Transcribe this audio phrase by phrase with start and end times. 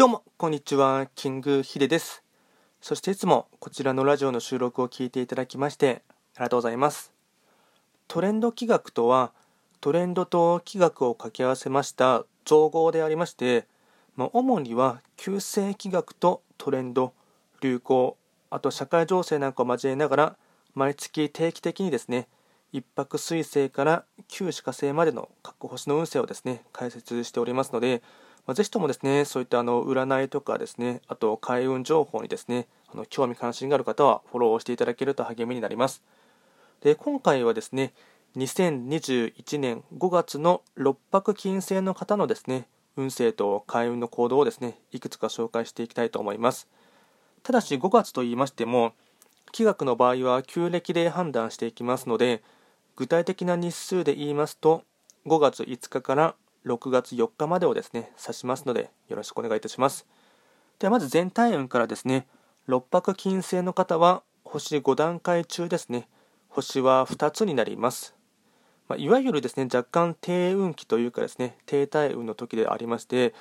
[0.00, 1.08] どうも、こんにちは。
[1.14, 2.22] キングヒデです。
[2.80, 6.00] そしていつもこちらのラジオの収録を聞いていただきまして
[6.36, 7.12] ありがとうございます。
[8.08, 9.32] トレンド企画とは、
[9.82, 13.66] トレンドと企画を掛け合わせました造語でありまして、
[14.16, 17.12] まあ、主には旧世企画とトレンド、
[17.60, 18.16] 流行、
[18.48, 20.36] あと社会情勢なんかを交えながら、
[20.74, 22.26] 毎月定期的にですね、
[22.72, 28.02] 一泊水星から旧歯科星までの各星の運勢をですね、解説しておりますので、
[28.50, 36.02] まあ、ぜひともですね、そういったあの占いとかですね、あと開運情報にですね、あの興味関心がある方はフォローをしていただけると励みになります。
[36.80, 37.92] で、今回はですね、
[38.36, 42.66] 2021年5月の6泊金星の方のですね、
[42.96, 46.66] 運勢と開運の行動をですね、いくつか紹介していきたいと思います。
[47.44, 48.94] ただし5月と言いましても、
[49.52, 52.42] 気学の場合は旧暦で判断していきますので、
[52.96, 54.82] 具体的な日数で言いますと、
[55.26, 56.34] 5月5日から
[56.66, 60.06] 6月4日までをですね、指しますので、よろしくお願いいたします。
[60.78, 62.26] ではまず全体運からですね、
[62.68, 66.08] 6泊金星の方は、星5段階中ですね、
[66.48, 68.14] 星は2つになります。
[68.88, 73.34] まあ、いわゆるですね、若干低運期というかですね、停滞運の時でありまして、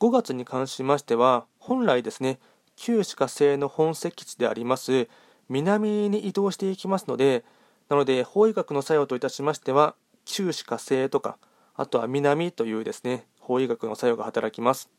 [0.00, 2.38] 5月に関しましては、本来ですね、
[2.76, 5.08] 旧歯科星の本石地であります
[5.48, 7.44] 南に移動していきますので、
[7.88, 11.36] なので、法医学の作用といたしましては、旧歯科星とか、
[11.74, 14.90] あとは南というですね、法医学の作用が働きます。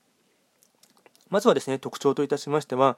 [1.30, 2.98] まずはですね、特徴といたしましては、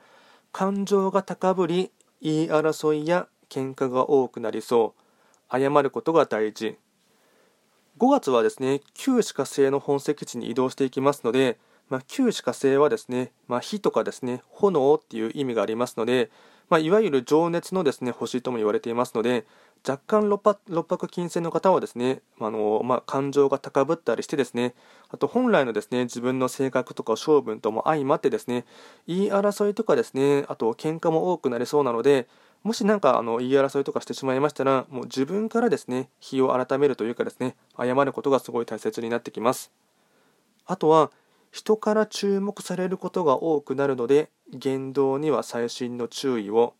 [0.51, 4.95] 感情が高ぶり、言い争いや喧嘩が多くなりそ
[5.51, 6.77] う、謝ることが大事。
[7.97, 11.57] 5月はですね、旧歯科性の本籍地に移動していきますので、
[11.89, 16.31] まあ、旧歯科星はですね、まあ、火とかですね、炎っていう意味がありますので、
[16.69, 19.45] まあ、いわゆる情熱のですね、星とも言われていますので、
[19.87, 24.73] 若干六白金星の方はですね、あのまあ、感情が高ぶったりしてですね、
[25.09, 28.65] あと本来のですね、自分の性格とか性分とも相まってですね、
[29.05, 32.27] 言い争いとかですね、あと喧嘩も多くなりそうなので、
[32.63, 39.71] もし何かあの言い争いとかしてしまいましたら、もう自分からですね、日を改めるというかですね、謝ることがすごい大切になってきます。
[40.65, 41.11] あとは、
[41.55, 46.73] 人から注目されることが多くなるので、言動には細心の注意を。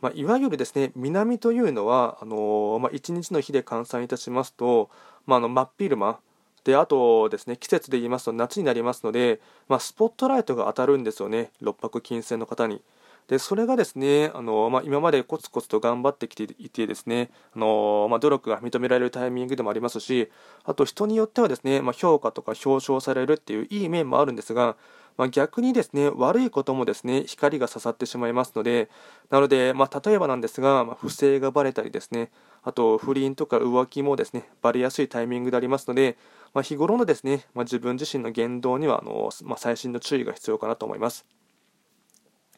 [0.00, 4.90] まあ、いわゆるですね南というのはあの、まあ、1日の日で換算いたしますと、
[5.24, 6.18] まあ、あの真っ昼間
[6.64, 12.82] であとですね季節で言いますと夏になりますので、まあ、スポットライトが当たるんですよね六白金星の方に。
[13.28, 20.30] でそれがですねあの、まあ、今までコツコツと頑張ってきていてですねあの、まあ、努力が認められるタイミングでもありますし
[20.64, 24.76] あと人によってはですね、まあ、評価とか表彰されるっていういい面もあるんですが
[25.18, 28.88] ま、逆にですね悪いこともですね光が刺さってしまいますので
[29.30, 32.30] なので、ま、例えばなんですが、ま、不正がばれたりですね
[32.62, 36.16] あと不倫とか浮気もですねばれやすいタイミングでありますので、
[36.54, 41.41] ま、日頃のですね、ま自分自身の言動にはあの、ま細心の注意が必要かなと思います。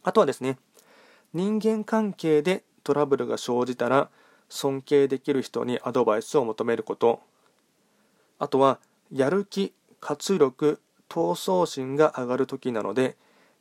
[0.04, 0.58] あとはですね
[1.32, 4.08] 人間関係でトラブルが生じたら
[4.48, 7.20] 尊敬できる人にアドバイスを求めること。
[8.38, 8.78] あとは
[9.10, 13.16] やる気活力闘争心が上がる時なので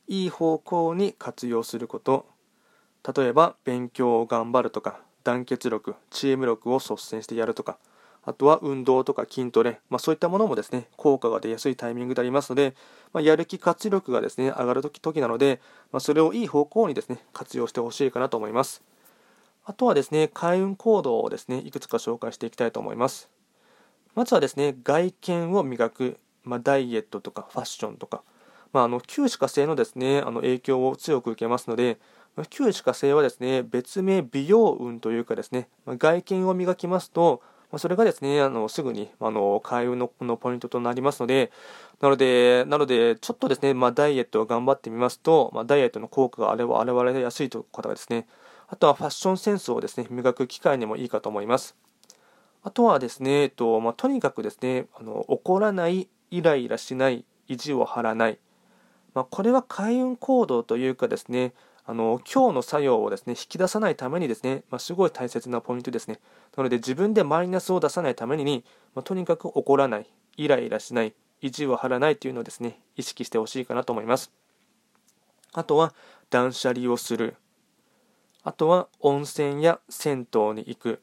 [0.06, 2.26] いい方向に活用すること。
[3.16, 7.78] 例えば勉強を頑張るとか団結力チーム力を率先してやるとか。
[8.26, 12.74] あとは運動とか筋トレ、まあ、そういったものもですね効果が出やすいタイミングでありますので、
[13.12, 15.60] まあ、やる気活力がですね上がる時時なので、
[15.92, 18.82] まあ、それをいい方向にですね活用してほしいかなと思います。
[19.66, 23.28] あとはですね開運行動をですねいくつか紹介していきたいと思います。
[24.14, 28.22] まずはですね外見を磨くま、ダイエットとかファッションとか、
[28.72, 31.98] まあ、あの旧歯科星のですねあの影響を強く受けますので、
[32.50, 37.42] 旧歯科星はですね別名美容運というかですね、ま、外見を磨きますと、
[37.74, 41.50] ま、それがですねあのすぐにあの開運ののポイントとなりますので
[42.00, 48.28] なのでなのでちょっとですね、まあ、ダイエットを頑張ってみますと、まあ、ダイエットの効果があれば現れやすいという方がですね
[48.68, 51.76] あとはファッションセンスをですね磨く機会にもいいかと思います。
[52.62, 58.38] あとはですね、えっとまあ、とにかくですねあの怒らないイライラしない、意地を張らない、
[59.14, 61.52] まあ、これは開運行動というかですね、
[61.86, 66.18] あの今日の作用をですね引き出さないためにですね、まあ、すごい大切なポイントですね。
[66.56, 68.64] なので自分でマイナスを出さないために、
[68.94, 74.32] まあ、とにかく怒らない、イライラしない、意地を張らないというのをですね意識してほしいかなと思います。
[75.52, 75.94] あとは
[76.30, 77.36] 断捨離をする。
[78.42, 81.00] あとは温泉や銭湯に行く。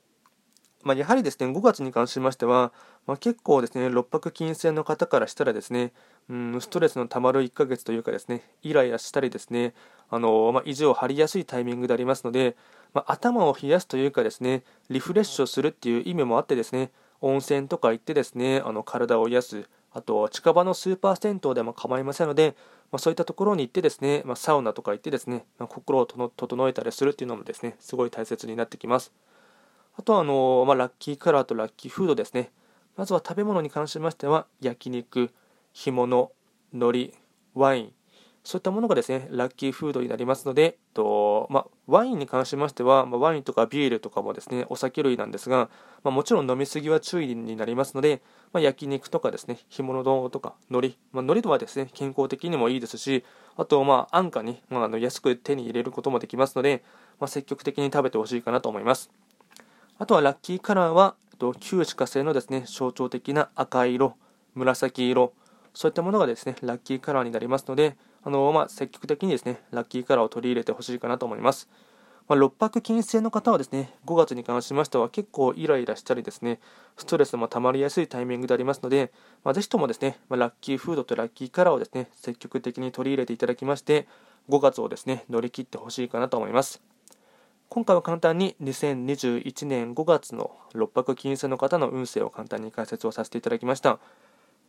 [0.84, 2.72] まあ、やはりですね5月に関しましては、
[3.08, 5.92] まあ、結構ですね、六白金星の方からしたらですね、
[6.30, 9.74] うん、ストレスのたまる1ヶ月というかですね、イライラしたりですね、
[10.10, 12.56] あのまあ、意地を張りやすいタイミングでありますので、
[12.94, 16.92] まあ、頭を冷やすというかですね、リフレッシュをするっていう意味もあってですね、
[17.22, 22.56] 温泉とか行ってですね、あの体を癒す、あと近場のスーパー銭湯でも構いませんので、
[22.92, 29.12] まあ、そういったところに行ってですね、ま、サウナとか行ってですね、ま、心を整えたりするっていうのもですねすごい大切になってきます。
[29.98, 32.52] あとはあの、まあラッキーカラーとラッキーフードですね。
[32.96, 35.32] まずは食べ物に関しましては焼肉
[35.74, 36.32] 干物
[36.74, 37.14] 海苔
[37.54, 37.94] ワイン。
[38.44, 45.70] そういったものがですね、ラッキーフードになりますので、とまあ、ワインに関しましては、まあ、ワインとかビールとかもですね、お酒類なんですが、
[46.04, 48.22] まあ、もちろん飲みすぎは注意になりますので、
[48.52, 53.24] まあ、焼肉とかですね、干物丼とか海苔、まあ、海苔とはですね、健康的にもいいですし、
[53.58, 56.84] あと、まあ、安価に、まあ、あの安く手に入れることもできますので、
[57.20, 59.12] まあ、積極的に食べてほしいかなと思います。
[60.02, 64.16] あとはラッキーカラーは、えっと旧歯科製のですね、象徴的な赤色、
[64.56, 65.32] 紫色、
[65.76, 71.70] そういったものがですね、ラッキーカラーになりますので、あのまあ、積極的にですね、ラッキーカラーを取り入れてほしいかなと思います。
[72.28, 76.60] まあ、六白金星の方はですね、5月に関しましては結構イライラしたりですね、
[76.98, 79.12] ストレスも溜まりやすいタイミングでありますので、
[79.44, 84.08] まあ、ぜひともですね、まあ、ラッキーフードとラッキーカラーをですね、積極的に取り入れていただきまして、
[84.50, 86.91] 5月をですね、乗り切ってほしいかなと思います。
[87.74, 94.00] 今回は簡単に2021年5月の六白金星の方の運勢を簡単に解説をさせていただきました。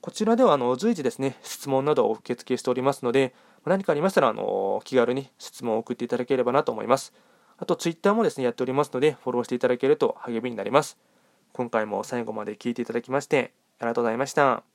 [0.00, 3.34] こちらではあの随時ですね、質問などを受け付けしておりますので、
[3.66, 7.12] 何かありましたらあの気軽に質問を送っていただければなと思います。
[7.56, 10.96] あと、ツイッターもですね、やっておりますので、フォローしていただけると励みになります。
[11.54, 14.71] 今回も最後まで聞いていただきまして、ありがとうございました。